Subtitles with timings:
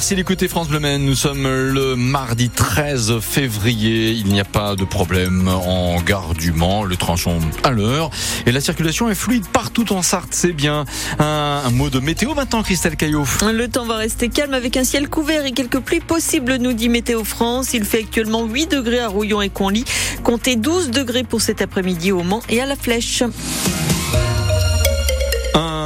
[0.00, 0.78] Merci d'écouter France Bleu.
[0.96, 4.12] Nous sommes le mardi 13 février.
[4.12, 6.84] Il n'y a pas de problème en gare du Mans.
[6.84, 8.08] Le tranchon à l'heure.
[8.46, 10.30] Et la circulation est fluide partout en Sarthe.
[10.30, 10.86] C'est bien.
[11.18, 13.26] Un, un, mot de météo maintenant, Christelle Caillot.
[13.52, 16.88] Le temps va rester calme avec un ciel couvert et quelques pluies possibles, nous dit
[16.88, 17.74] Météo France.
[17.74, 19.84] Il fait actuellement 8 degrés à Rouillon et Conly.
[20.24, 23.22] Comptez 12 degrés pour cet après-midi au Mans et à la Flèche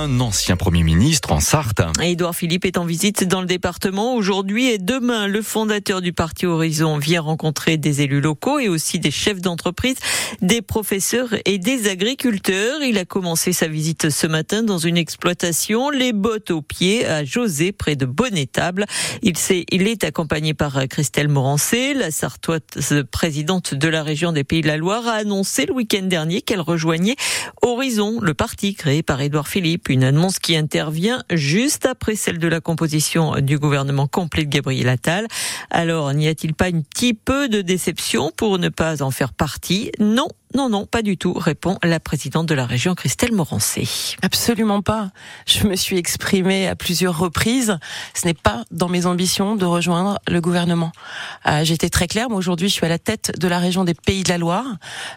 [0.05, 1.81] un ancien Premier ministre en Sarthe.
[2.03, 5.27] Édouard Philippe est en visite dans le département aujourd'hui et demain.
[5.29, 9.96] Le fondateur du parti Horizon vient rencontrer des élus locaux et aussi des chefs d'entreprise,
[10.43, 12.82] des professeurs et des agriculteurs.
[12.82, 17.25] Il a commencé sa visite ce matin dans une exploitation, les bottes aux pieds à
[17.25, 18.85] José, près de Bonnétable.
[19.22, 19.32] Il,
[19.71, 22.61] il est accompagné par Christelle Morancé, la sartoise
[23.11, 26.61] présidente de la région des Pays de la Loire, a annoncé le week-end dernier qu'elle
[26.61, 27.16] rejoignait
[27.63, 29.89] Horizon, le parti créé par Édouard Philippe.
[29.94, 34.88] Une annonce qui intervient juste après celle de la composition du gouvernement complet de Gabriel
[34.88, 35.28] Attal.
[35.70, 39.92] Alors, n'y a-t-il pas un petit peu de déception pour ne pas en faire partie?
[40.00, 43.88] Non, non, non, pas du tout, répond la présidente de la région, Christelle Morancé.
[44.22, 45.10] Absolument pas.
[45.46, 47.76] Je me suis exprimée à plusieurs reprises.
[48.14, 50.92] Ce n'est pas dans mes ambitions de rejoindre le gouvernement.
[51.47, 52.28] Euh, J'étais très claire.
[52.30, 54.66] Moi, aujourd'hui, je suis à la tête de la région des Pays de la Loire.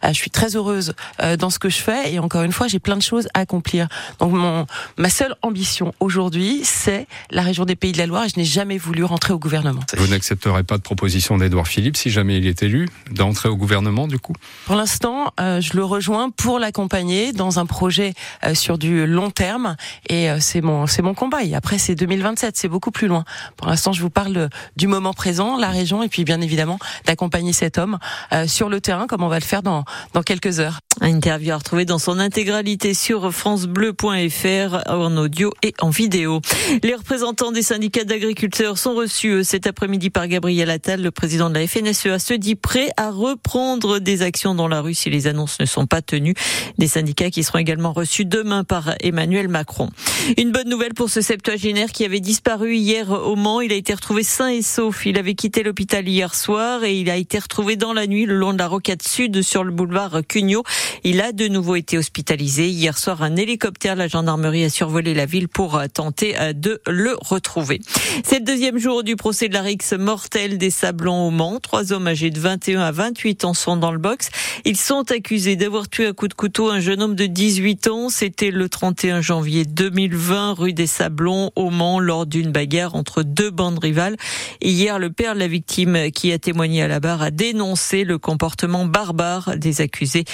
[0.03, 2.13] Euh, je suis très heureuse euh, dans ce que je fais.
[2.13, 3.87] Et encore une fois, j'ai plein de choses à accomplir.
[4.19, 4.65] Donc, mon,
[4.97, 8.25] ma seule ambition aujourd'hui, c'est la région des Pays de la Loire.
[8.25, 9.81] Et je n'ai jamais voulu rentrer au gouvernement.
[9.97, 14.07] Vous n'accepterez pas de proposition d'Edouard Philippe si jamais il est élu, d'entrer au gouvernement,
[14.07, 14.33] du coup?
[14.65, 19.29] Pour l'instant, euh, je le rejoins pour l'accompagner dans un projet euh, sur du long
[19.29, 19.75] terme
[20.09, 21.43] et euh, c'est mon c'est mon combat.
[21.43, 23.23] Et après c'est 2027, c'est beaucoup plus loin.
[23.55, 27.53] Pour l'instant, je vous parle du moment présent, la région et puis bien évidemment d'accompagner
[27.53, 27.97] cet homme
[28.45, 30.79] sur le terrain comme on va le faire dans dans quelques heures.
[31.01, 36.41] Interview à retrouver dans son intégralité sur francebleu.fr en audio et en vidéo.
[36.83, 41.55] Les représentants des syndicats d'agriculteurs sont reçus cet après-midi par Gabriel Attal, le président de
[41.55, 45.59] la FNSEA, se dit prêt à reprendre des actions dans la rue si les annonces
[45.59, 46.33] ne sont pas tenues.
[46.77, 49.89] Des syndicats qui seront également reçus demain par Emmanuel Macron.
[50.37, 53.61] Une bonne nouvelle pour ce septuagénaire qui avait disparu hier au Mans.
[53.61, 55.05] Il a été retrouvé sain et sauf.
[55.05, 58.35] Il avait quitté l'hôpital hier soir et il a été retrouvé dans la nuit le
[58.35, 60.63] long de la rocade sud sur le boulevard Cugnot.
[61.03, 62.69] Il a de nouveau été hospitalisé.
[62.69, 67.15] Hier soir, un hélicoptère de la gendarmerie a survolé la ville pour tenter de le
[67.21, 67.79] retrouver.
[68.23, 71.59] C'est le deuxième jour du procès de la rixe mortelle des Sablons au Mans.
[71.59, 74.29] Trois hommes âgés de 21 à 28 ans sont dans le box.
[74.65, 78.09] Ils sont accusé d'avoir tué à coup de couteau un jeune homme de 18 ans.
[78.09, 83.51] C'était le 31 janvier 2020, rue des Sablons, au Mans, lors d'une bagarre entre deux
[83.51, 84.17] bandes rivales.
[84.61, 88.17] Hier, le père de la victime, qui a témoigné à la barre, a dénoncé le
[88.17, 90.25] comportement barbare des accusés.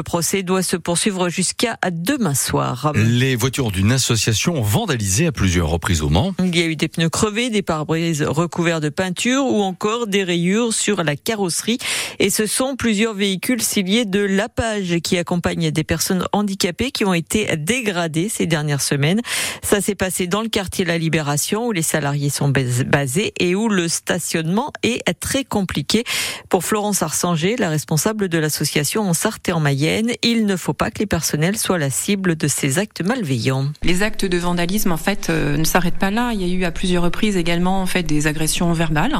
[0.00, 2.92] Procès doit se poursuivre jusqu'à demain soir.
[2.94, 6.34] Les voitures d'une association ont vandalisé à plusieurs reprises au Mans.
[6.38, 10.24] Il y a eu des pneus crevés, des pare-brises recouverts de peinture ou encore des
[10.24, 11.78] rayures sur la carrosserie.
[12.18, 17.14] Et ce sont plusieurs véhicules ciliés de Lapage qui accompagne des personnes handicapées qui ont
[17.14, 19.20] été dégradées ces dernières semaines.
[19.62, 23.68] Ça s'est passé dans le quartier La Libération où les salariés sont basés et où
[23.68, 26.04] le stationnement est très compliqué.
[26.48, 29.89] Pour Florence Arsanger, la responsable de l'association en Sarthe et en Mayenne,
[30.22, 33.66] il ne faut pas que les personnels soient la cible de ces actes malveillants.
[33.82, 36.32] Les actes de vandalisme en fait euh, ne s'arrêtent pas là.
[36.34, 39.16] Il y a eu à plusieurs reprises également en fait des agressions verbales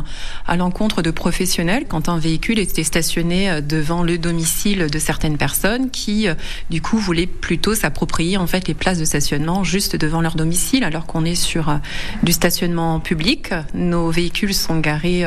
[0.46, 5.38] à l'encontre de professionnels quand un véhicule était stationné euh, devant le domicile de certaines
[5.38, 6.34] personnes qui, euh,
[6.70, 10.84] du coup, voulaient plutôt s'approprier en fait les places de stationnement juste devant leur domicile,
[10.84, 11.80] alors qu'on est sur
[12.22, 13.50] du stationnement public.
[13.74, 15.24] Nos véhicules sont garés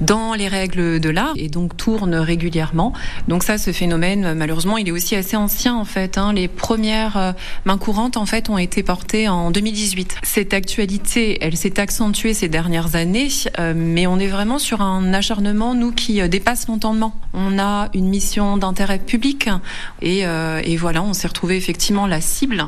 [0.00, 2.92] dans les règles de l'art et donc tournent régulièrement.
[3.28, 6.18] Donc ça, ce phénomène, malheureusement, il est aussi assez ancien en fait.
[6.18, 6.32] Hein.
[6.32, 7.34] Les premières
[7.64, 10.16] mains courantes en fait ont été portées en 2018.
[10.22, 13.28] Cette actualité, elle s'est accentuée ces dernières années,
[13.74, 17.14] mais on est vraiment sur un acharnement nous qui dépasse l'entendement.
[17.34, 19.48] On a une mission d'intérêt public.
[20.00, 22.66] Et, euh, voilà, on s'est retrouvé effectivement la cible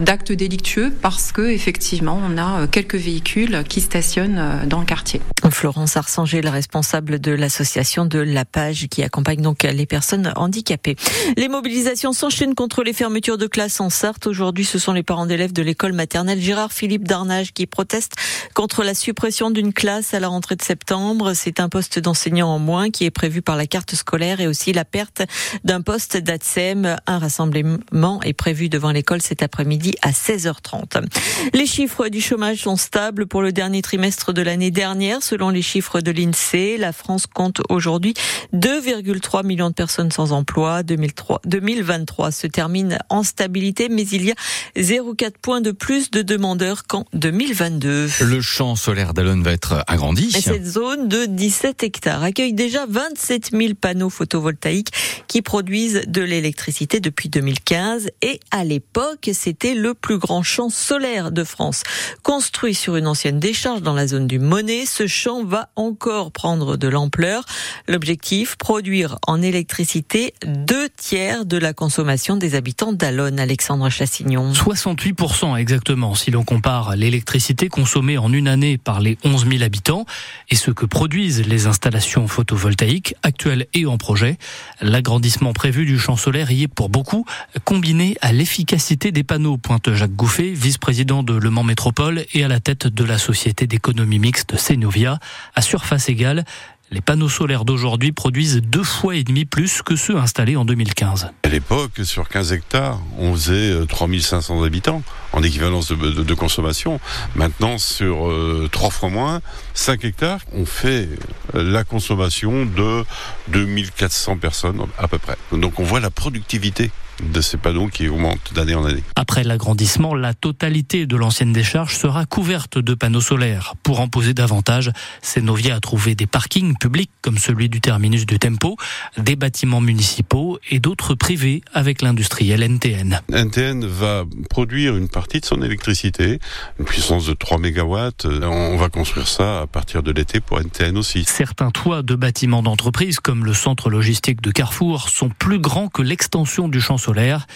[0.00, 4.86] d'actes délictueux parce que effectivement, on a euh, quelques véhicules qui stationnent euh, dans le
[4.86, 5.20] quartier.
[5.50, 10.96] Florence Arsanger, la responsable de l'association de La Page qui accompagne donc les personnes handicapées.
[11.36, 14.26] Les mobilisations s'enchaînent contre les fermetures de classes en Sarthe.
[14.26, 18.14] Aujourd'hui, ce sont les parents d'élèves de l'école maternelle Gérard Philippe Darnage qui protestent
[18.54, 21.34] contre la suppression d'une classe à la rentrée de septembre.
[21.34, 24.72] C'est un poste d'enseignant en moins qui est prévu par la carte scolaire et aussi
[24.72, 25.22] la perte
[25.62, 26.96] d'un poste d'ATSEM.
[27.06, 31.04] Un rassemblement est prévu devant l'école cet après-midi à 16h30.
[31.52, 35.22] Les chiffres du chômage sont stables pour le dernier trimestre de l'année dernière.
[35.22, 38.14] Selon les chiffres de l'INSEE, la France compte aujourd'hui
[38.54, 40.82] 2,3 millions de personnes sans emploi.
[40.82, 44.34] 2003, 2023 se termine en stabilité, mais il y a
[44.76, 48.08] 0,4 points de plus de demandeurs qu'en 2022.
[48.20, 50.30] Le champ solaire d'Alon va être agrandi.
[50.30, 54.92] cette zone de 17 hectares accueille déjà 27 000 panneaux photovoltaïques
[55.28, 61.32] qui produisent de l'électricité depuis 2015 et à l'époque, c'était le plus grand champ solaire
[61.32, 61.82] de France.
[62.22, 66.76] Construit sur une ancienne décharge dans la zone du Monet, ce champ va encore prendre
[66.76, 67.44] de l'ampleur.
[67.88, 74.52] L'objectif, produire en électricité deux tiers de la consommation des habitants d'Alonne, Alexandre Chassignon.
[74.52, 80.04] 68% exactement, si l'on compare l'électricité consommée en une année par les 11 000 habitants
[80.50, 84.36] et ce que produisent les installations photovoltaïques actuelles et en projet.
[84.80, 87.24] L'agrandissement prévu du champ solaire y est pour beaucoup
[87.64, 92.48] combiné à l'efficacité des panneaux, pointe Jacques Gouffet, vice-président de Le Mans Métropole et à
[92.48, 95.20] la tête de la société d'économie mixte Senovia.
[95.54, 96.44] À surface égale,
[96.92, 101.30] les panneaux solaires d'aujourd'hui produisent deux fois et demi plus que ceux installés en 2015.
[101.42, 105.02] À l'époque, sur 15 hectares, on faisait 3500 euh, habitants
[105.32, 107.00] en équivalence de, consommation.
[107.34, 109.40] Maintenant, sur euh, trois fois moins,
[109.74, 111.08] 5 hectares, on fait
[111.54, 113.04] euh, la consommation de
[113.48, 115.36] 2400 personnes à peu près.
[115.52, 116.90] Donc on voit la productivité
[117.32, 119.02] de ces panneaux qui augmentent d'année en année.
[119.16, 123.74] Après l'agrandissement, la totalité de l'ancienne décharge sera couverte de panneaux solaires.
[123.82, 128.38] Pour en poser davantage, Senovia a trouvé des parkings publics comme celui du terminus du
[128.38, 128.76] Tempo,
[129.18, 133.20] des bâtiments municipaux et d'autres privés avec l'industriel NTN.
[133.32, 136.38] NTN va produire une partie de son électricité,
[136.78, 138.26] une puissance de 3 mégawatts.
[138.26, 141.24] On va construire ça à partir de l'été pour NTN aussi.
[141.26, 146.02] Certains toits de bâtiments d'entreprise comme le centre logistique de Carrefour sont plus grands que
[146.02, 147.46] l'extension du champ solaire.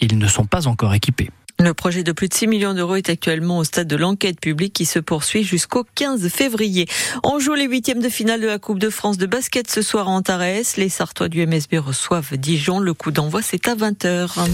[0.00, 1.30] Ils ne sont pas encore équipés.
[1.58, 4.74] Le projet de plus de 6 millions d'euros est actuellement au stade de l'enquête publique
[4.74, 6.86] qui se poursuit jusqu'au 15 février.
[7.24, 10.08] On joue les huitièmes de finale de la Coupe de France de basket ce soir
[10.08, 10.42] en Antares.
[10.76, 12.78] Les Sartois du MSB reçoivent Dijon.
[12.78, 14.46] Le coup d'envoi, c'est à 20h.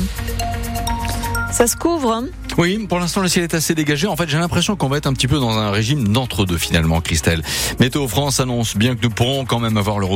[1.53, 2.27] Ça se couvre hein?
[2.59, 4.07] Oui, pour l'instant le ciel est assez dégagé.
[4.07, 7.01] En fait, j'ai l'impression qu'on va être un petit peu dans un régime d'entre-deux finalement,
[7.01, 7.43] Christelle.
[7.81, 10.07] Météo France annonce bien que nous pourrons quand même avoir le